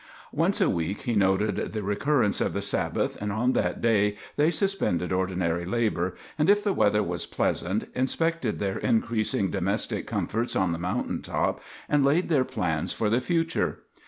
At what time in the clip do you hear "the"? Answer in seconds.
1.73-1.83, 2.53-2.61, 6.63-6.73, 10.71-10.79, 13.11-13.21